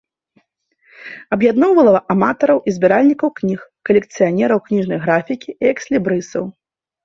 [1.37, 3.59] Аб'ядноўвала аматараў і збіральнікаў кніг,
[3.93, 6.53] калекцыянераў кніжнай графікі і экслібрысаў.